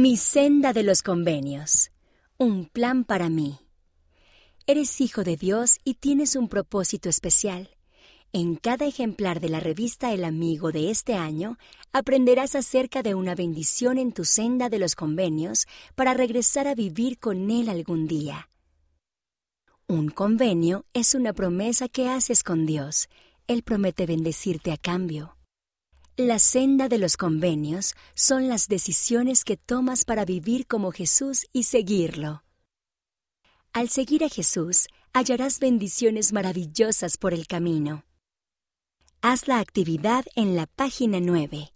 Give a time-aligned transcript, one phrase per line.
[0.00, 1.90] Mi senda de los convenios.
[2.36, 3.58] Un plan para mí.
[4.64, 7.70] Eres hijo de Dios y tienes un propósito especial.
[8.32, 11.58] En cada ejemplar de la revista El Amigo de este año
[11.92, 15.66] aprenderás acerca de una bendición en tu senda de los convenios
[15.96, 18.50] para regresar a vivir con Él algún día.
[19.88, 23.08] Un convenio es una promesa que haces con Dios.
[23.48, 25.37] Él promete bendecirte a cambio.
[26.20, 31.62] La senda de los convenios son las decisiones que tomas para vivir como Jesús y
[31.62, 32.42] seguirlo.
[33.72, 38.02] Al seguir a Jesús, hallarás bendiciones maravillosas por el camino.
[39.20, 41.72] Haz la actividad en la página 9.